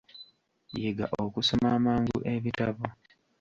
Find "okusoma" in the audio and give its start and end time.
1.23-1.67